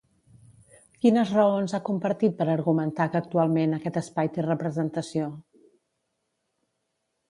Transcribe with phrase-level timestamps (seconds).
[1.05, 5.33] Quines raons ha compartit per argumentar que actualment aquest espai té representació?